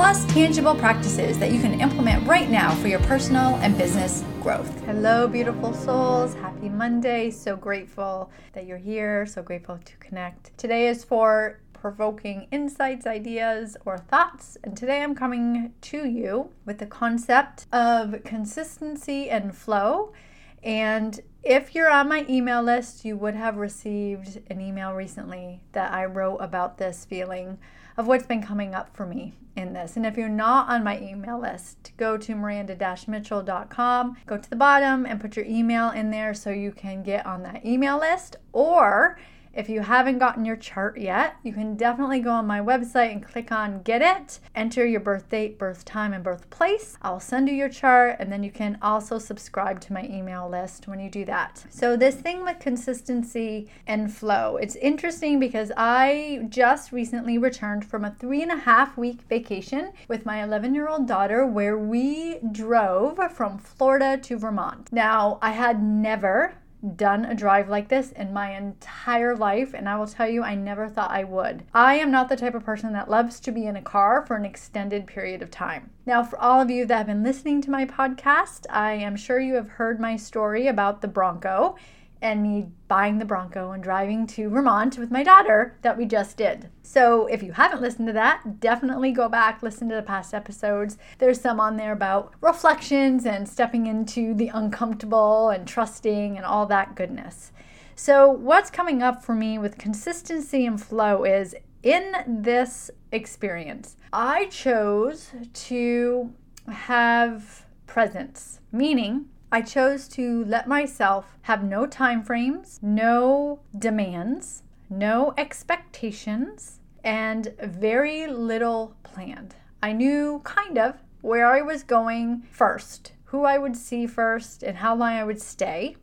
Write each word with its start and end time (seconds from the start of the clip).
plus 0.00 0.24
tangible 0.32 0.74
practices 0.74 1.38
that 1.38 1.52
you 1.52 1.60
can 1.60 1.78
implement 1.78 2.26
right 2.26 2.48
now 2.48 2.74
for 2.76 2.88
your 2.88 3.00
personal 3.00 3.56
and 3.56 3.76
business 3.76 4.24
growth. 4.42 4.80
Hello, 4.86 5.28
beautiful 5.28 5.74
souls. 5.74 6.32
Happy 6.36 6.70
Monday. 6.70 7.30
So 7.30 7.54
grateful 7.54 8.30
that 8.54 8.64
you're 8.64 8.78
here. 8.78 9.26
So 9.26 9.42
grateful 9.42 9.78
to 9.84 9.96
connect. 9.98 10.56
Today 10.56 10.88
is 10.88 11.04
for 11.04 11.60
provoking 11.74 12.48
insights, 12.50 13.06
ideas, 13.06 13.76
or 13.84 13.98
thoughts. 13.98 14.56
And 14.64 14.74
today 14.74 15.02
I'm 15.02 15.14
coming 15.14 15.74
to 15.82 16.08
you 16.08 16.50
with 16.64 16.78
the 16.78 16.86
concept 16.86 17.66
of 17.70 18.24
consistency 18.24 19.28
and 19.28 19.54
flow. 19.54 20.14
And 20.62 21.20
if 21.42 21.74
you're 21.74 21.90
on 21.90 22.08
my 22.08 22.26
email 22.28 22.62
list, 22.62 23.04
you 23.04 23.16
would 23.16 23.34
have 23.34 23.56
received 23.56 24.40
an 24.50 24.60
email 24.60 24.92
recently 24.92 25.62
that 25.72 25.92
I 25.92 26.04
wrote 26.04 26.36
about 26.36 26.78
this 26.78 27.04
feeling 27.04 27.58
of 27.96 28.06
what's 28.06 28.26
been 28.26 28.42
coming 28.42 28.74
up 28.74 28.94
for 28.94 29.06
me 29.06 29.34
in 29.56 29.72
this. 29.72 29.96
And 29.96 30.04
if 30.04 30.16
you're 30.16 30.28
not 30.28 30.68
on 30.68 30.84
my 30.84 31.00
email 31.00 31.40
list, 31.40 31.92
go 31.96 32.16
to 32.16 32.34
miranda-mitchell.com, 32.34 34.16
go 34.26 34.36
to 34.36 34.50
the 34.50 34.56
bottom 34.56 35.06
and 35.06 35.20
put 35.20 35.36
your 35.36 35.46
email 35.46 35.90
in 35.90 36.10
there 36.10 36.34
so 36.34 36.50
you 36.50 36.72
can 36.72 37.02
get 37.02 37.26
on 37.26 37.42
that 37.42 37.64
email 37.64 37.98
list 37.98 38.36
or 38.52 39.18
if 39.52 39.68
you 39.68 39.80
haven't 39.80 40.18
gotten 40.18 40.44
your 40.44 40.56
chart 40.56 40.98
yet, 40.98 41.36
you 41.42 41.52
can 41.52 41.76
definitely 41.76 42.20
go 42.20 42.30
on 42.30 42.46
my 42.46 42.60
website 42.60 43.12
and 43.12 43.26
click 43.26 43.50
on 43.50 43.82
Get 43.82 44.00
It. 44.00 44.38
Enter 44.54 44.86
your 44.86 45.00
birth 45.00 45.28
date, 45.28 45.58
birth 45.58 45.84
time, 45.84 46.12
and 46.12 46.22
birthplace. 46.22 46.96
I'll 47.02 47.20
send 47.20 47.48
you 47.48 47.54
your 47.54 47.68
chart, 47.68 48.16
and 48.20 48.30
then 48.30 48.42
you 48.44 48.50
can 48.50 48.78
also 48.80 49.18
subscribe 49.18 49.80
to 49.82 49.92
my 49.92 50.04
email 50.04 50.48
list 50.48 50.86
when 50.86 51.00
you 51.00 51.10
do 51.10 51.24
that. 51.24 51.64
So, 51.70 51.96
this 51.96 52.14
thing 52.16 52.44
with 52.44 52.60
consistency 52.60 53.68
and 53.86 54.12
flow, 54.12 54.56
it's 54.56 54.76
interesting 54.76 55.40
because 55.40 55.72
I 55.76 56.46
just 56.48 56.92
recently 56.92 57.38
returned 57.38 57.84
from 57.84 58.04
a 58.04 58.14
three 58.18 58.42
and 58.42 58.52
a 58.52 58.56
half 58.56 58.96
week 58.96 59.22
vacation 59.28 59.92
with 60.06 60.24
my 60.24 60.42
11 60.42 60.74
year 60.74 60.88
old 60.88 61.08
daughter 61.08 61.44
where 61.44 61.76
we 61.76 62.38
drove 62.52 63.18
from 63.32 63.58
Florida 63.58 64.16
to 64.18 64.36
Vermont. 64.36 64.92
Now, 64.92 65.38
I 65.42 65.50
had 65.50 65.82
never 65.82 66.54
done 66.96 67.24
a 67.24 67.34
drive 67.34 67.68
like 67.68 67.88
this 67.88 68.12
in 68.12 68.32
my 68.32 68.56
entire 68.56 69.36
life, 69.36 69.74
and 69.74 69.88
I 69.88 69.96
will 69.96 70.06
tell 70.06 70.28
you, 70.28 70.42
I 70.42 70.54
never 70.54 70.88
thought 70.88 71.10
I 71.10 71.24
would. 71.24 71.64
I 71.74 71.96
am 71.96 72.10
not 72.10 72.28
the 72.28 72.36
type 72.36 72.54
of 72.54 72.64
person 72.64 72.92
that 72.92 73.10
loves 73.10 73.40
to 73.40 73.52
be 73.52 73.66
in 73.66 73.76
a 73.76 73.82
car 73.82 74.24
for 74.26 74.36
an 74.36 74.44
extended 74.44 75.06
period 75.06 75.42
of 75.42 75.50
time. 75.50 75.90
Now, 76.06 76.22
for 76.22 76.38
all 76.38 76.60
of 76.60 76.70
you 76.70 76.86
that 76.86 76.96
have 76.96 77.06
been 77.06 77.22
listening 77.22 77.60
to 77.62 77.70
my 77.70 77.84
podcast, 77.84 78.66
I 78.70 78.92
am 78.92 79.16
sure 79.16 79.38
you 79.38 79.54
have 79.54 79.68
heard 79.68 80.00
my 80.00 80.16
story 80.16 80.66
about 80.66 81.02
the 81.02 81.08
Bronco 81.08 81.76
and 82.22 82.42
me 82.42 82.68
buying 82.88 83.18
the 83.18 83.24
Bronco 83.24 83.70
and 83.72 83.82
driving 83.82 84.26
to 84.28 84.48
Vermont 84.48 84.98
with 84.98 85.10
my 85.10 85.22
daughter 85.22 85.76
that 85.82 85.96
we 85.96 86.04
just 86.04 86.36
did. 86.36 86.68
So, 86.82 87.26
if 87.26 87.42
you 87.42 87.52
haven't 87.52 87.80
listened 87.80 88.08
to 88.08 88.12
that, 88.14 88.60
definitely 88.60 89.12
go 89.12 89.28
back, 89.28 89.62
listen 89.62 89.88
to 89.88 89.94
the 89.94 90.02
past 90.02 90.34
episodes. 90.34 90.98
There's 91.18 91.40
some 91.40 91.60
on 91.60 91.76
there 91.76 91.92
about 91.92 92.32
reflections 92.40 93.24
and 93.26 93.48
stepping 93.48 93.86
into 93.86 94.34
the 94.34 94.48
uncomfortable 94.48 95.50
and 95.50 95.66
trusting 95.66 96.36
and 96.36 96.44
all 96.44 96.66
that 96.66 96.94
goodness. 96.94 97.52
So, 97.94 98.30
what's 98.30 98.70
coming 98.70 99.02
up 99.02 99.22
for 99.22 99.34
me 99.34 99.58
with 99.58 99.78
consistency 99.78 100.66
and 100.66 100.82
flow 100.82 101.24
is 101.24 101.54
in 101.82 102.12
this 102.26 102.90
experience, 103.12 103.96
I 104.12 104.46
chose 104.46 105.30
to 105.52 106.32
have 106.68 107.66
presence, 107.86 108.60
meaning 108.72 109.26
I 109.52 109.62
chose 109.62 110.06
to 110.08 110.44
let 110.44 110.68
myself 110.68 111.36
have 111.42 111.64
no 111.64 111.84
time 111.84 112.22
frames, 112.22 112.78
no 112.82 113.60
demands, 113.76 114.62
no 114.88 115.34
expectations, 115.36 116.78
and 117.02 117.52
very 117.60 118.28
little 118.28 118.94
planned. 119.02 119.56
I 119.82 119.92
knew 119.92 120.40
kind 120.44 120.78
of 120.78 121.02
where 121.20 121.46
I 121.46 121.62
was 121.62 121.82
going 121.82 122.42
first, 122.50 123.12
who 123.24 123.44
I 123.44 123.58
would 123.58 123.76
see 123.76 124.06
first, 124.06 124.62
and 124.62 124.78
how 124.78 124.94
long 124.94 125.12
I 125.12 125.24
would 125.24 125.42
stay. 125.42 125.96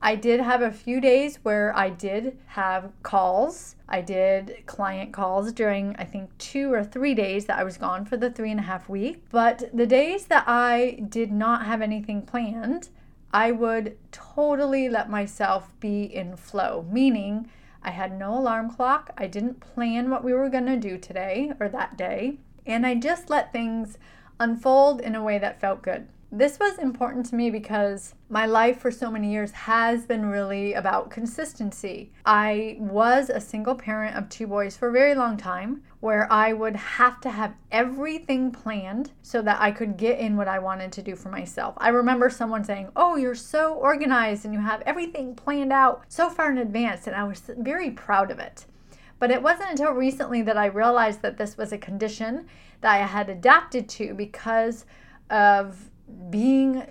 I 0.00 0.14
did 0.14 0.40
have 0.40 0.62
a 0.62 0.70
few 0.70 1.00
days 1.00 1.40
where 1.42 1.76
I 1.76 1.90
did 1.90 2.38
have 2.46 2.92
calls. 3.02 3.74
I 3.88 4.00
did 4.00 4.62
client 4.66 5.12
calls 5.12 5.52
during, 5.52 5.96
I 5.98 6.04
think, 6.04 6.36
two 6.38 6.72
or 6.72 6.84
three 6.84 7.14
days 7.14 7.46
that 7.46 7.58
I 7.58 7.64
was 7.64 7.76
gone 7.76 8.04
for 8.04 8.16
the 8.16 8.30
three 8.30 8.52
and 8.52 8.60
a 8.60 8.64
half 8.64 8.88
week. 8.88 9.24
But 9.30 9.70
the 9.74 9.86
days 9.86 10.26
that 10.26 10.44
I 10.46 11.02
did 11.08 11.32
not 11.32 11.66
have 11.66 11.82
anything 11.82 12.22
planned, 12.22 12.90
I 13.32 13.50
would 13.50 13.96
totally 14.12 14.88
let 14.88 15.10
myself 15.10 15.72
be 15.80 16.04
in 16.04 16.36
flow, 16.36 16.86
meaning 16.90 17.50
I 17.82 17.90
had 17.90 18.16
no 18.16 18.38
alarm 18.38 18.70
clock. 18.70 19.10
I 19.18 19.26
didn't 19.26 19.60
plan 19.60 20.10
what 20.10 20.24
we 20.24 20.32
were 20.32 20.48
going 20.48 20.66
to 20.66 20.76
do 20.76 20.96
today 20.96 21.52
or 21.58 21.68
that 21.70 21.96
day. 21.96 22.38
And 22.64 22.86
I 22.86 22.94
just 22.94 23.30
let 23.30 23.52
things 23.52 23.98
unfold 24.38 25.00
in 25.00 25.14
a 25.14 25.22
way 25.22 25.38
that 25.38 25.60
felt 25.60 25.82
good. 25.82 26.08
This 26.30 26.58
was 26.60 26.76
important 26.76 27.24
to 27.26 27.36
me 27.36 27.48
because 27.48 28.14
my 28.28 28.44
life 28.44 28.78
for 28.78 28.90
so 28.90 29.10
many 29.10 29.32
years 29.32 29.50
has 29.52 30.04
been 30.04 30.26
really 30.26 30.74
about 30.74 31.08
consistency. 31.08 32.12
I 32.26 32.76
was 32.78 33.30
a 33.30 33.40
single 33.40 33.74
parent 33.74 34.14
of 34.14 34.28
two 34.28 34.46
boys 34.46 34.76
for 34.76 34.88
a 34.88 34.92
very 34.92 35.14
long 35.14 35.38
time 35.38 35.82
where 36.00 36.30
I 36.30 36.52
would 36.52 36.76
have 36.76 37.18
to 37.22 37.30
have 37.30 37.54
everything 37.72 38.50
planned 38.52 39.12
so 39.22 39.40
that 39.40 39.58
I 39.58 39.70
could 39.70 39.96
get 39.96 40.18
in 40.18 40.36
what 40.36 40.48
I 40.48 40.58
wanted 40.58 40.92
to 40.92 41.02
do 41.02 41.16
for 41.16 41.30
myself. 41.30 41.74
I 41.78 41.88
remember 41.88 42.28
someone 42.28 42.62
saying, 42.62 42.90
Oh, 42.94 43.16
you're 43.16 43.34
so 43.34 43.72
organized 43.72 44.44
and 44.44 44.52
you 44.52 44.60
have 44.60 44.82
everything 44.82 45.34
planned 45.34 45.72
out 45.72 46.02
so 46.08 46.28
far 46.28 46.50
in 46.50 46.58
advance, 46.58 47.06
and 47.06 47.16
I 47.16 47.24
was 47.24 47.40
very 47.56 47.90
proud 47.90 48.30
of 48.30 48.38
it. 48.38 48.66
But 49.18 49.30
it 49.30 49.42
wasn't 49.42 49.70
until 49.70 49.92
recently 49.92 50.42
that 50.42 50.58
I 50.58 50.66
realized 50.66 51.22
that 51.22 51.38
this 51.38 51.56
was 51.56 51.72
a 51.72 51.78
condition 51.78 52.46
that 52.82 52.92
I 52.92 53.06
had 53.06 53.30
adapted 53.30 53.88
to 53.88 54.12
because 54.12 54.84
of 55.30 55.88
being 56.30 56.86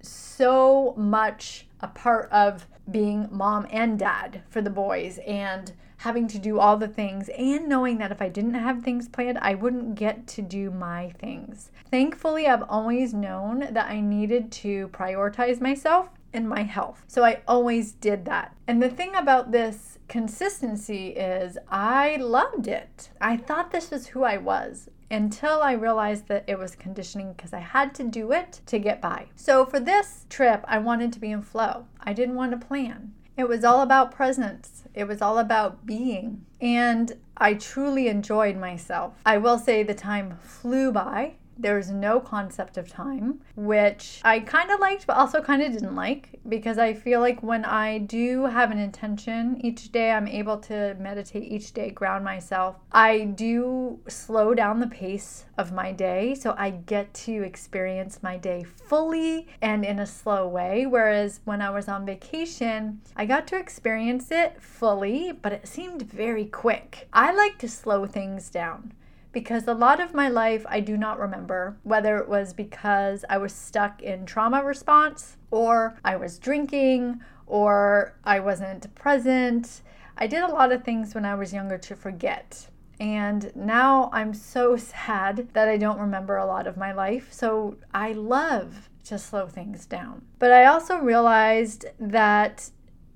so 0.00 0.94
much 0.96 1.66
a 1.80 1.88
part 1.88 2.30
of 2.30 2.66
being 2.90 3.28
mom 3.30 3.66
and 3.70 3.98
dad 3.98 4.42
for 4.48 4.60
the 4.60 4.70
boys 4.70 5.18
and 5.26 5.72
having 5.98 6.26
to 6.26 6.38
do 6.38 6.58
all 6.58 6.76
the 6.76 6.88
things 6.88 7.30
and 7.38 7.68
knowing 7.68 7.98
that 7.98 8.10
if 8.10 8.20
I 8.20 8.28
didn't 8.28 8.54
have 8.54 8.82
things 8.82 9.08
planned, 9.08 9.38
I 9.38 9.54
wouldn't 9.54 9.94
get 9.94 10.26
to 10.28 10.42
do 10.42 10.70
my 10.70 11.12
things. 11.18 11.70
Thankfully, 11.90 12.48
I've 12.48 12.64
always 12.68 13.14
known 13.14 13.68
that 13.70 13.88
I 13.88 14.00
needed 14.00 14.50
to 14.52 14.88
prioritize 14.88 15.60
myself 15.60 16.08
and 16.32 16.48
my 16.48 16.62
health. 16.62 17.04
So 17.06 17.24
I 17.24 17.42
always 17.46 17.92
did 17.92 18.24
that. 18.24 18.56
And 18.66 18.82
the 18.82 18.88
thing 18.88 19.14
about 19.14 19.52
this 19.52 19.98
consistency 20.08 21.08
is 21.10 21.56
I 21.68 22.16
loved 22.16 22.66
it. 22.66 23.10
I 23.20 23.36
thought 23.36 23.70
this 23.70 23.90
was 23.90 24.08
who 24.08 24.24
I 24.24 24.38
was 24.38 24.88
until 25.12 25.62
I 25.62 25.72
realized 25.72 26.26
that 26.28 26.44
it 26.46 26.58
was 26.58 26.74
conditioning 26.74 27.34
because 27.34 27.52
I 27.52 27.60
had 27.60 27.94
to 27.96 28.04
do 28.04 28.32
it 28.32 28.60
to 28.66 28.78
get 28.78 29.00
by. 29.00 29.26
So 29.36 29.66
for 29.66 29.78
this 29.78 30.26
trip, 30.30 30.64
I 30.66 30.78
wanted 30.78 31.12
to 31.12 31.20
be 31.20 31.30
in 31.30 31.42
flow. 31.42 31.86
I 32.00 32.12
didn't 32.12 32.34
want 32.34 32.52
to 32.52 32.66
plan. 32.66 33.12
It 33.36 33.48
was 33.48 33.64
all 33.64 33.82
about 33.82 34.12
presence. 34.12 34.84
It 34.94 35.04
was 35.04 35.22
all 35.22 35.38
about 35.38 35.86
being. 35.86 36.44
And 36.60 37.12
I 37.36 37.54
truly 37.54 38.08
enjoyed 38.08 38.56
myself. 38.56 39.14
I 39.24 39.38
will 39.38 39.58
say 39.58 39.82
the 39.82 39.94
time 39.94 40.38
flew 40.42 40.92
by 40.92 41.34
There 41.62 41.76
was 41.76 41.90
no 41.90 42.18
concept 42.18 42.76
of 42.76 42.88
time, 42.88 43.40
which 43.54 44.20
I 44.24 44.40
kind 44.40 44.70
of 44.72 44.80
liked, 44.80 45.06
but 45.06 45.16
also 45.16 45.40
kind 45.40 45.62
of 45.62 45.72
didn't 45.72 45.94
like 45.94 46.40
because 46.48 46.76
I 46.76 46.92
feel 46.92 47.20
like 47.20 47.40
when 47.40 47.64
I 47.64 47.98
do 47.98 48.46
have 48.46 48.72
an 48.72 48.78
intention 48.78 49.64
each 49.64 49.92
day, 49.92 50.10
I'm 50.10 50.26
able 50.26 50.58
to 50.58 50.96
meditate 50.98 51.44
each 51.44 51.72
day, 51.72 51.90
ground 51.90 52.24
myself. 52.24 52.76
I 52.90 53.26
do 53.26 54.00
slow 54.08 54.54
down 54.54 54.80
the 54.80 54.88
pace 54.88 55.44
of 55.56 55.70
my 55.72 55.92
day 55.92 56.34
so 56.34 56.56
I 56.58 56.70
get 56.70 57.14
to 57.14 57.42
experience 57.44 58.24
my 58.24 58.36
day 58.36 58.64
fully 58.64 59.46
and 59.60 59.84
in 59.84 60.00
a 60.00 60.06
slow 60.06 60.48
way. 60.48 60.84
Whereas 60.84 61.40
when 61.44 61.62
I 61.62 61.70
was 61.70 61.86
on 61.86 62.04
vacation, 62.04 63.00
I 63.16 63.24
got 63.24 63.46
to 63.48 63.56
experience 63.56 64.32
it 64.32 64.60
fully, 64.60 65.30
but 65.30 65.52
it 65.52 65.68
seemed 65.68 66.02
very 66.02 66.46
quick. 66.46 67.08
I 67.12 67.32
like 67.32 67.58
to 67.58 67.68
slow 67.68 68.04
things 68.04 68.50
down 68.50 68.94
because 69.32 69.66
a 69.66 69.74
lot 69.74 70.00
of 70.00 70.14
my 70.14 70.28
life 70.28 70.64
I 70.68 70.80
do 70.80 70.96
not 70.96 71.18
remember, 71.18 71.76
whether 71.82 72.18
it 72.18 72.28
was 72.28 72.52
because 72.52 73.24
I 73.28 73.38
was 73.38 73.52
stuck 73.52 74.02
in 74.02 74.26
trauma 74.26 74.62
response, 74.62 75.36
or 75.50 75.98
I 76.04 76.16
was 76.16 76.38
drinking, 76.38 77.20
or 77.46 78.14
I 78.24 78.40
wasn't 78.40 78.94
present. 78.94 79.82
I 80.16 80.26
did 80.26 80.42
a 80.42 80.52
lot 80.52 80.72
of 80.72 80.84
things 80.84 81.14
when 81.14 81.24
I 81.24 81.34
was 81.34 81.52
younger 81.52 81.78
to 81.78 81.96
forget. 81.96 82.68
And 83.00 83.50
now 83.56 84.10
I'm 84.12 84.34
so 84.34 84.76
sad 84.76 85.48
that 85.54 85.68
I 85.68 85.76
don't 85.76 85.98
remember 85.98 86.36
a 86.36 86.46
lot 86.46 86.66
of 86.66 86.76
my 86.76 86.92
life. 86.92 87.32
So 87.32 87.76
I 87.92 88.12
love 88.12 88.88
to 89.04 89.18
slow 89.18 89.46
things 89.48 89.86
down. 89.86 90.22
But 90.38 90.52
I 90.52 90.66
also 90.66 90.98
realized 90.98 91.86
that 91.98 92.70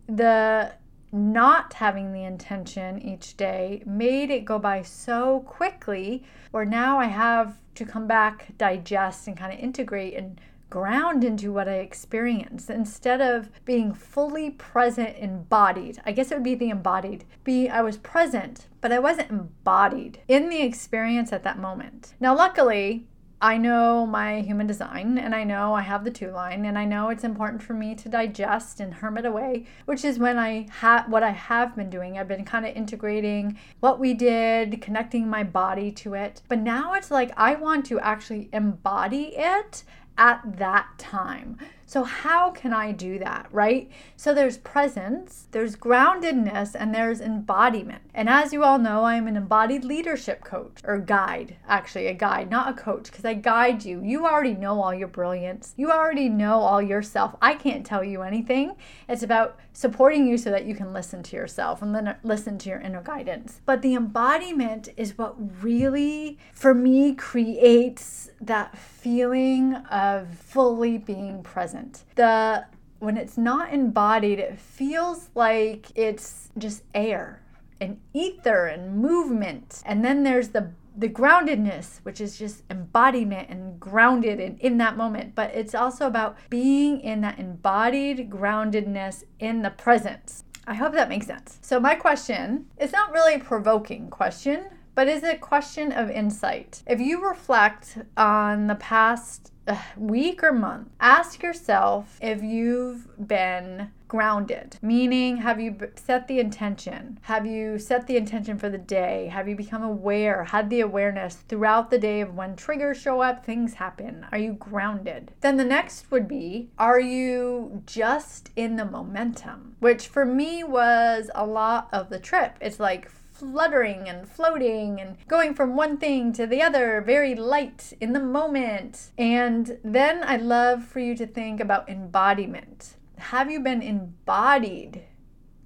the 0.09 0.73
not 1.17 1.75
having 1.75 2.13
the 2.13 2.25
intention 2.25 3.01
each 3.01 3.37
day 3.37 3.83
made 3.87 4.31
it 4.31 4.45
go 4.45 4.59
by 4.59 4.83
so 4.83 5.41
quickly 5.41 6.23
where 6.51 6.65
now 6.65 6.99
I 6.99 7.07
have 7.07 7.57
to 7.75 7.85
come 7.85 8.07
back, 8.07 8.49
digest, 8.59 9.27
and 9.27 9.37
kind 9.37 9.53
of 9.53 9.59
integrate 9.59 10.15
and 10.15 10.41
ground 10.69 11.23
into 11.25 11.53
what 11.53 11.69
I 11.69 11.75
experienced 11.75 12.71
instead 12.71 13.21
of 13.21 13.51
being 13.65 13.95
fully 13.95 14.51
present, 14.51 15.17
embodied. 15.19 16.01
I 16.05 16.13
guess 16.13 16.31
it 16.31 16.35
would 16.35 16.43
be 16.43 16.55
the 16.55 16.71
embodied. 16.71 17.25
Be 17.45 17.69
I 17.69 17.83
was 17.83 17.97
present, 17.97 18.67
but 18.81 18.93
I 18.93 18.99
wasn't 18.99 19.31
embodied 19.31 20.21
in 20.29 20.49
the 20.49 20.63
experience 20.63 21.33
at 21.33 21.45
that 21.45 21.59
moment. 21.59 22.15
Now, 22.21 22.35
luckily, 22.37 23.07
I 23.41 23.59
know 23.59 24.07
my 24.07 24.41
human 24.41 24.67
design 24.67 25.19
and 25.19 25.35
I 25.35 25.45
know 25.45 25.75
I 25.75 25.83
have 25.83 26.05
the 26.05 26.11
two 26.11 26.31
line 26.31 26.65
and 26.65 26.79
I 26.79 26.87
know 26.87 27.11
it's 27.11 27.25
important 27.25 27.63
for 27.63 27.75
me 27.75 27.95
to 27.97 28.09
digest 28.09 28.81
and 28.81 28.95
hermit 28.95 29.27
away, 29.27 29.67
which 29.85 30.05
is 30.05 30.19
when 30.19 30.39
I 30.39 30.69
have 30.81 31.11
what 31.11 31.23
I 31.23 31.33
have 31.33 31.77
been 31.77 31.91
doing. 31.91 32.19
I've 32.19 32.29
been 32.29 32.47
kind 32.47 32.65
of 32.65 32.75
integrating 32.75 33.59
what 33.81 34.01
we 34.01 34.15
did, 34.15 34.81
connecting 34.81 35.29
my 35.29 35.45
body 35.45 35.93
to 35.93 36.15
it. 36.15 36.41
But 36.49 36.61
now 36.61 36.95
it's 36.95 37.11
like 37.11 37.31
I 37.37 37.57
want 37.57 37.85
to 37.87 38.01
actually 38.01 38.49
embody 38.55 39.37
it 39.37 39.85
at 40.17 40.41
that 40.59 40.89
time. 40.97 41.59
So, 41.89 42.03
how 42.03 42.51
can 42.51 42.73
I 42.73 42.91
do 42.91 43.17
that, 43.21 43.47
right? 43.53 43.89
So, 44.17 44.35
there's 44.35 44.59
presence, 44.59 45.47
there's 45.53 45.77
groundedness, 45.77 46.75
and 46.75 46.93
there's 46.93 47.21
embodiment. 47.21 48.03
And 48.13 48.29
as 48.29 48.53
you 48.53 48.65
all 48.65 48.81
know, 48.81 49.05
I'm 49.05 49.29
an 49.29 49.37
embodied 49.37 49.85
leadership 49.85 50.43
coach 50.43 50.81
or 50.83 50.99
guide, 50.99 51.57
actually, 51.69 52.09
a 52.09 52.13
guide, 52.13 52.51
not 52.51 52.69
a 52.69 52.83
coach, 52.83 53.05
because 53.05 53.25
I 53.25 53.35
guide 53.35 53.85
you. 53.85 54.03
You 54.03 54.27
already 54.27 54.55
know 54.55 54.83
all 54.83 54.93
your 54.93 55.07
brilliance, 55.07 55.75
you 55.77 55.93
already 55.93 56.29
know 56.29 56.61
all 56.61 56.83
yourself. 56.83 57.37
I 57.41 57.55
can't 57.55 57.87
tell 57.87 58.03
you 58.03 58.23
anything. 58.23 58.75
It's 59.09 59.23
about 59.23 59.57
supporting 59.73 60.27
you 60.27 60.39
so 60.39 60.51
that 60.51 60.65
you 60.67 60.75
can 60.75 60.93
listen 60.93 61.23
to 61.23 61.37
yourself 61.37 61.83
and 61.83 61.95
then 61.95 62.17
listen 62.25 62.59
to 62.59 62.69
your 62.69 62.81
inner 62.81 63.03
guidance. 63.03 63.61
But 63.65 63.83
the 63.83 63.95
embodiment 63.95 64.89
is 64.97 65.17
what 65.17 65.37
really, 65.63 66.39
for 66.53 66.75
me, 66.75 67.15
creates 67.15 68.31
that 68.41 68.77
feeling 68.77 69.75
of 69.91 70.29
fully 70.39 70.99
being 70.99 71.43
present. 71.43 71.76
The 72.15 72.67
when 72.99 73.17
it's 73.17 73.37
not 73.37 73.73
embodied, 73.73 74.39
it 74.39 74.59
feels 74.59 75.29
like 75.35 75.87
it's 75.95 76.51
just 76.57 76.83
air 76.95 77.43
and 77.81 78.01
ether 78.15 78.67
and 78.67 78.97
movement. 78.97 79.83
And 79.85 80.05
then 80.05 80.23
there's 80.23 80.49
the 80.49 80.73
the 80.99 81.09
groundedness, 81.09 81.99
which 82.05 82.23
is 82.23 82.39
just 82.39 82.63
embodiment 82.71 83.51
and 83.51 83.79
grounded 83.79 84.41
and 84.41 84.59
in 84.61 84.79
that 84.79 84.97
moment. 84.97 85.35
But 85.35 85.55
it's 85.55 85.75
also 85.75 86.07
about 86.07 86.39
being 86.49 87.01
in 87.01 87.21
that 87.21 87.39
embodied 87.39 88.31
groundedness 88.31 89.25
in 89.39 89.61
the 89.63 89.71
presence. 89.71 90.45
I 90.67 90.75
hope 90.75 90.95
that 90.95 91.09
makes 91.09 91.27
sense. 91.27 91.59
So 91.61 91.79
my 91.79 91.95
question 91.95 92.67
is 92.79 92.93
not 92.93 93.13
really 93.13 93.35
a 93.35 93.39
provoking 93.39 94.09
question, 94.09 94.65
but 94.97 95.09
is 95.09 95.23
a 95.23 95.37
question 95.37 95.93
of 95.93 96.11
insight. 96.11 96.83
If 96.87 97.01
you 97.01 97.25
reflect 97.29 97.99
on 98.17 98.67
the 98.67 98.75
past 98.75 99.53
uh, 99.69 99.77
week 99.97 100.43
or 100.43 100.53
month, 100.53 100.89
ask 100.99 101.43
yourself 101.43 102.19
if 102.23 102.43
you've 102.43 103.07
been 103.29 103.91
grounded, 104.09 104.79
meaning 104.81 105.39
have 105.39 105.61
you 105.61 105.77
set 105.97 106.29
the 106.29 106.39
intention? 106.39 107.19
Have 107.23 107.45
you 107.45 107.79
set 107.79 108.07
the 108.07 108.17
intention 108.17 108.57
for 108.57 108.71
the 108.71 108.79
day? 108.79 109.27
Have 109.27 109.49
you 109.49 109.57
become 109.57 109.83
aware, 109.83 110.45
had 110.45 110.71
the 110.71 110.81
awareness 110.81 111.35
throughout 111.35 111.91
the 111.91 111.99
day 111.99 112.23
of 112.23 112.35
when 112.35 112.57
triggers 112.57 112.99
show 112.99 113.21
up, 113.21 113.45
things 113.45 113.75
happen? 113.75 114.25
Are 114.33 114.39
you 114.39 114.53
grounded? 114.53 115.33
Then 115.41 115.59
the 115.59 115.65
next 115.65 116.11
would 116.11 116.27
be, 116.27 116.71
are 116.79 117.01
you 117.01 117.83
just 117.85 118.51
in 118.57 118.77
the 118.77 118.85
momentum? 118.87 119.77
Which 119.81 120.07
for 120.07 120.25
me 120.25 120.65
was 120.65 121.29
a 121.35 121.45
lot 121.45 121.89
of 121.93 122.09
the 122.09 122.21
trip. 122.21 122.57
It's 122.61 122.81
like 122.81 123.11
fluttering 123.39 124.09
and 124.09 124.29
floating 124.29 125.01
and 125.01 125.17
going 125.29 125.55
from 125.55 125.77
one 125.77 125.99
thing 125.99 126.33
to 126.33 126.47
the 126.47 126.63
other, 126.63 127.01
very 127.01 127.35
light 127.35 127.93
in 128.01 128.13
the 128.13 128.21
moment. 128.21 129.11
And 129.19 129.79
then 129.85 130.23
I'd 130.23 130.43
love 130.43 130.85
for 130.85 131.01
you 131.01 131.15
to 131.17 131.27
think 131.27 131.61
about 131.61 131.89
embodiment. 131.89 132.97
Have 133.19 133.51
you 133.51 133.61
been 133.61 133.83
embodied 133.83 135.05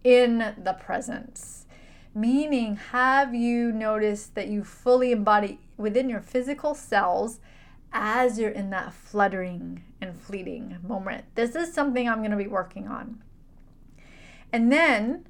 in 0.04 0.54
the 0.62 0.76
presence? 0.80 1.66
Meaning, 2.14 2.76
have 2.76 3.34
you 3.34 3.70
noticed 3.70 4.34
that 4.34 4.48
you 4.48 4.64
fully 4.64 5.12
embody 5.12 5.60
within 5.76 6.08
your 6.08 6.20
physical 6.20 6.74
cells 6.74 7.40
as 7.92 8.38
you're 8.38 8.50
in 8.50 8.70
that 8.70 8.92
fluttering 8.92 9.84
and 10.00 10.18
fleeting 10.18 10.78
moment? 10.82 11.24
This 11.36 11.54
is 11.54 11.72
something 11.72 12.08
I'm 12.08 12.18
going 12.18 12.32
to 12.32 12.36
be 12.36 12.48
working 12.48 12.88
on. 12.88 13.22
And 14.52 14.72
then 14.72 15.26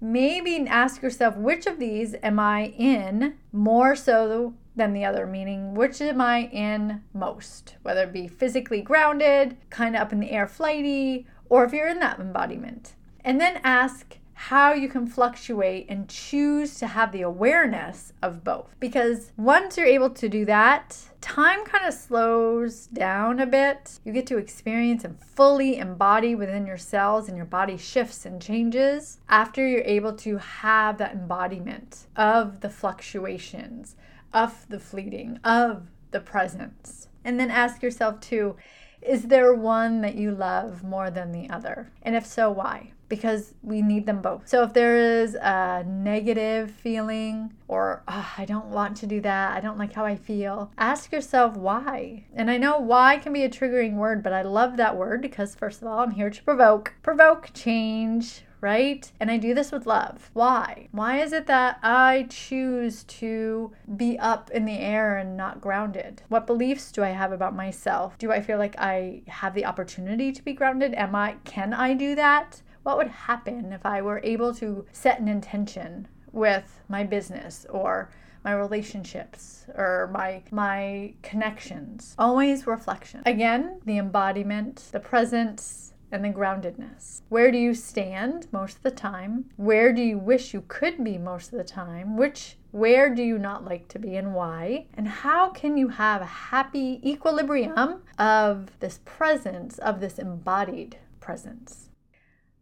maybe 0.00 0.66
ask 0.68 1.02
yourself 1.02 1.36
which 1.36 1.66
of 1.66 1.78
these 1.78 2.14
am 2.22 2.38
I 2.38 2.66
in 2.76 3.34
more 3.52 3.96
so 3.96 4.54
than 4.76 4.92
the 4.92 5.04
other, 5.04 5.26
meaning 5.26 5.74
which 5.74 6.00
am 6.00 6.20
I 6.20 6.42
in 6.52 7.02
most, 7.12 7.76
whether 7.82 8.04
it 8.04 8.12
be 8.12 8.28
physically 8.28 8.80
grounded, 8.80 9.56
kind 9.70 9.96
of 9.96 10.02
up 10.02 10.12
in 10.12 10.20
the 10.20 10.30
air, 10.30 10.46
flighty, 10.46 11.26
or 11.48 11.64
if 11.64 11.72
you're 11.72 11.88
in 11.88 12.00
that 12.00 12.20
embodiment. 12.20 12.94
And 13.24 13.40
then 13.40 13.60
ask 13.64 14.17
how 14.38 14.72
you 14.72 14.88
can 14.88 15.04
fluctuate 15.04 15.84
and 15.88 16.08
choose 16.08 16.78
to 16.78 16.86
have 16.86 17.10
the 17.10 17.22
awareness 17.22 18.12
of 18.22 18.44
both. 18.44 18.72
Because 18.78 19.32
once 19.36 19.76
you're 19.76 19.84
able 19.84 20.10
to 20.10 20.28
do 20.28 20.44
that, 20.44 20.96
time 21.20 21.64
kind 21.64 21.84
of 21.84 21.92
slows 21.92 22.86
down 22.86 23.40
a 23.40 23.46
bit. 23.46 23.98
You 24.04 24.12
get 24.12 24.28
to 24.28 24.38
experience 24.38 25.02
and 25.02 25.18
fully 25.18 25.78
embody 25.78 26.36
within 26.36 26.68
your 26.68 26.78
cells, 26.78 27.26
and 27.26 27.36
your 27.36 27.46
body 27.46 27.76
shifts 27.76 28.24
and 28.24 28.40
changes 28.40 29.18
after 29.28 29.66
you're 29.66 29.80
able 29.80 30.12
to 30.18 30.36
have 30.36 30.98
that 30.98 31.14
embodiment 31.14 32.06
of 32.14 32.60
the 32.60 32.70
fluctuations, 32.70 33.96
of 34.32 34.68
the 34.68 34.78
fleeting, 34.78 35.40
of 35.42 35.90
the 36.12 36.20
presence. 36.20 37.08
And 37.24 37.40
then 37.40 37.50
ask 37.50 37.82
yourself, 37.82 38.20
too, 38.20 38.54
is 39.02 39.24
there 39.24 39.52
one 39.52 40.00
that 40.02 40.14
you 40.14 40.30
love 40.30 40.84
more 40.84 41.10
than 41.10 41.32
the 41.32 41.50
other? 41.50 41.90
And 42.02 42.14
if 42.14 42.24
so, 42.24 42.52
why? 42.52 42.92
Because 43.08 43.54
we 43.62 43.80
need 43.80 44.06
them 44.06 44.20
both. 44.20 44.46
So 44.48 44.62
if 44.62 44.74
there 44.74 44.96
is 44.96 45.34
a 45.34 45.84
negative 45.86 46.70
feeling 46.70 47.54
or 47.66 48.02
oh, 48.08 48.34
I 48.36 48.44
don't 48.44 48.66
want 48.66 48.96
to 48.98 49.06
do 49.06 49.20
that, 49.22 49.56
I 49.56 49.60
don't 49.60 49.78
like 49.78 49.92
how 49.92 50.04
I 50.04 50.16
feel, 50.16 50.70
ask 50.76 51.12
yourself 51.12 51.56
why. 51.56 52.24
And 52.34 52.50
I 52.50 52.58
know 52.58 52.78
why 52.78 53.18
can 53.18 53.32
be 53.32 53.44
a 53.44 53.50
triggering 53.50 53.94
word, 53.94 54.22
but 54.22 54.32
I 54.32 54.42
love 54.42 54.76
that 54.76 54.96
word 54.96 55.22
because, 55.22 55.54
first 55.54 55.82
of 55.82 55.88
all, 55.88 56.00
I'm 56.00 56.12
here 56.12 56.30
to 56.30 56.42
provoke. 56.42 56.94
Provoke 57.02 57.50
change, 57.54 58.42
right? 58.60 59.10
And 59.20 59.30
I 59.30 59.36
do 59.36 59.54
this 59.54 59.72
with 59.72 59.86
love. 59.86 60.30
Why? 60.32 60.88
Why 60.92 61.20
is 61.20 61.32
it 61.32 61.46
that 61.46 61.78
I 61.82 62.26
choose 62.28 63.04
to 63.04 63.72
be 63.96 64.18
up 64.18 64.50
in 64.50 64.64
the 64.64 64.78
air 64.78 65.16
and 65.16 65.36
not 65.36 65.60
grounded? 65.60 66.22
What 66.28 66.46
beliefs 66.46 66.90
do 66.92 67.02
I 67.02 67.10
have 67.10 67.32
about 67.32 67.54
myself? 67.54 68.18
Do 68.18 68.32
I 68.32 68.40
feel 68.40 68.58
like 68.58 68.76
I 68.78 69.22
have 69.28 69.54
the 69.54 69.64
opportunity 69.64 70.32
to 70.32 70.42
be 70.42 70.52
grounded? 70.52 70.94
Am 70.94 71.14
I 71.14 71.36
can 71.44 71.72
I 71.72 71.94
do 71.94 72.14
that? 72.14 72.62
What 72.88 72.96
would 72.96 73.08
happen 73.08 73.70
if 73.74 73.84
I 73.84 74.00
were 74.00 74.22
able 74.24 74.54
to 74.54 74.86
set 74.92 75.20
an 75.20 75.28
intention 75.28 76.08
with 76.32 76.80
my 76.88 77.04
business 77.04 77.66
or 77.68 78.10
my 78.42 78.54
relationships 78.54 79.66
or 79.74 80.08
my 80.10 80.42
my 80.50 81.12
connections 81.20 82.14
always 82.18 82.66
reflection 82.66 83.20
again 83.26 83.82
the 83.84 83.98
embodiment 83.98 84.88
the 84.90 85.00
presence 85.00 85.92
and 86.10 86.24
the 86.24 86.30
groundedness. 86.30 87.20
Where 87.28 87.50
do 87.50 87.58
you 87.58 87.74
stand 87.74 88.48
most 88.52 88.78
of 88.78 88.82
the 88.82 88.90
time? 88.90 89.50
Where 89.56 89.92
do 89.92 90.00
you 90.00 90.16
wish 90.16 90.54
you 90.54 90.64
could 90.66 91.04
be 91.04 91.18
most 91.18 91.52
of 91.52 91.58
the 91.58 91.64
time? 91.64 92.16
Which 92.16 92.56
where 92.70 93.14
do 93.14 93.22
you 93.22 93.36
not 93.36 93.66
like 93.66 93.88
to 93.88 93.98
be 93.98 94.16
and 94.16 94.32
why? 94.32 94.86
And 94.94 95.06
how 95.06 95.50
can 95.50 95.76
you 95.76 95.88
have 95.88 96.22
a 96.22 96.36
happy 96.54 97.02
equilibrium 97.04 98.00
of 98.18 98.70
this 98.80 99.00
presence, 99.04 99.76
of 99.76 100.00
this 100.00 100.18
embodied 100.18 100.96
presence? 101.20 101.87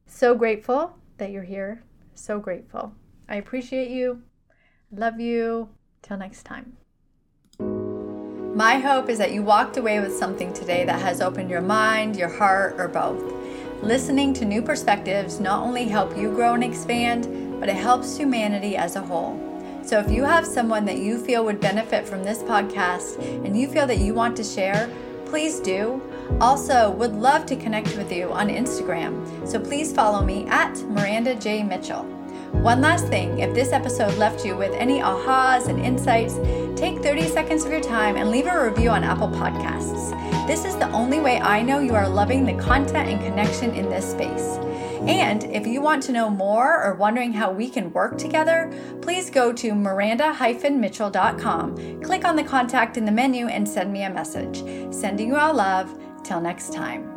So 0.06 0.34
grateful 0.34 0.96
that 1.18 1.30
you're 1.30 1.42
here. 1.42 1.82
So 2.14 2.38
grateful. 2.38 2.94
I 3.28 3.36
appreciate 3.36 3.90
you. 3.90 4.22
Love 4.90 5.20
you. 5.20 5.68
Till 6.02 6.16
next 6.16 6.44
time. 6.44 6.76
My 8.56 8.78
hope 8.78 9.10
is 9.10 9.18
that 9.18 9.32
you 9.32 9.42
walked 9.42 9.76
away 9.76 10.00
with 10.00 10.16
something 10.16 10.52
today 10.54 10.84
that 10.84 11.00
has 11.00 11.20
opened 11.20 11.50
your 11.50 11.60
mind, 11.60 12.16
your 12.16 12.28
heart, 12.28 12.76
or 12.78 12.88
both. 12.88 13.22
Listening 13.82 14.32
to 14.34 14.44
new 14.46 14.62
perspectives 14.62 15.40
not 15.40 15.62
only 15.62 15.84
help 15.84 16.16
you 16.16 16.30
grow 16.30 16.54
and 16.54 16.64
expand, 16.64 17.60
but 17.60 17.68
it 17.68 17.76
helps 17.76 18.16
humanity 18.16 18.76
as 18.76 18.96
a 18.96 19.02
whole. 19.02 19.38
So 19.84 19.98
if 20.00 20.10
you 20.10 20.24
have 20.24 20.46
someone 20.46 20.84
that 20.86 20.98
you 20.98 21.18
feel 21.18 21.44
would 21.44 21.60
benefit 21.60 22.08
from 22.08 22.24
this 22.24 22.42
podcast 22.42 23.18
and 23.44 23.58
you 23.58 23.68
feel 23.68 23.86
that 23.86 23.98
you 23.98 24.14
want 24.14 24.36
to 24.38 24.44
share, 24.44 24.88
please 25.26 25.60
do. 25.60 26.00
Also, 26.40 26.90
would 26.90 27.14
love 27.14 27.46
to 27.46 27.56
connect 27.56 27.96
with 27.96 28.12
you 28.12 28.30
on 28.32 28.48
Instagram. 28.48 29.46
So 29.46 29.60
please 29.60 29.92
follow 29.92 30.24
me 30.24 30.46
at 30.48 30.76
Miranda 30.84 31.34
J. 31.34 31.62
Mitchell. 31.62 32.15
One 32.62 32.80
last 32.80 33.08
thing 33.08 33.38
if 33.38 33.54
this 33.54 33.72
episode 33.72 34.16
left 34.18 34.44
you 34.44 34.56
with 34.56 34.72
any 34.74 35.00
ahas 35.00 35.68
and 35.68 35.80
insights, 35.80 36.34
take 36.78 37.02
30 37.02 37.28
seconds 37.28 37.64
of 37.64 37.70
your 37.70 37.80
time 37.80 38.16
and 38.16 38.30
leave 38.30 38.46
a 38.46 38.68
review 38.68 38.90
on 38.90 39.04
Apple 39.04 39.28
Podcasts. 39.28 40.46
This 40.46 40.64
is 40.64 40.76
the 40.76 40.90
only 40.90 41.20
way 41.20 41.40
I 41.40 41.62
know 41.62 41.80
you 41.80 41.94
are 41.94 42.08
loving 42.08 42.44
the 42.44 42.54
content 42.54 43.08
and 43.08 43.20
connection 43.20 43.72
in 43.72 43.88
this 43.88 44.10
space. 44.10 44.58
And 45.06 45.44
if 45.44 45.66
you 45.66 45.80
want 45.80 46.02
to 46.04 46.12
know 46.12 46.28
more 46.28 46.82
or 46.82 46.94
wondering 46.94 47.32
how 47.32 47.52
we 47.52 47.68
can 47.68 47.92
work 47.92 48.18
together, 48.18 48.72
please 49.00 49.30
go 49.30 49.52
to 49.52 49.74
miranda-mitchell.com, 49.74 52.02
click 52.02 52.24
on 52.24 52.36
the 52.36 52.42
contact 52.42 52.96
in 52.96 53.04
the 53.04 53.12
menu, 53.12 53.46
and 53.46 53.68
send 53.68 53.92
me 53.92 54.02
a 54.02 54.10
message. 54.10 54.64
Sending 54.92 55.28
you 55.28 55.36
all 55.36 55.54
love. 55.54 55.96
Till 56.24 56.40
next 56.40 56.72
time. 56.72 57.15